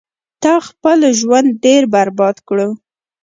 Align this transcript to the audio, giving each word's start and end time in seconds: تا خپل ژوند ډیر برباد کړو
تا 0.43 0.53
خپل 0.67 0.99
ژوند 1.19 1.47
ډیر 1.63 1.81
برباد 1.93 2.37
کړو 2.47 2.69